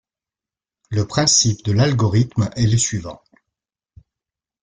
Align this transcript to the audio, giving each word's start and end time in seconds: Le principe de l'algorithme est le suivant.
Le 0.89 1.05
principe 1.05 1.63
de 1.63 1.73
l'algorithme 1.73 2.49
est 2.55 2.65
le 2.65 2.75
suivant. 2.79 3.21